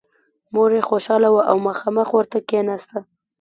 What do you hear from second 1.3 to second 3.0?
وه او مخامخ ورته کېناسته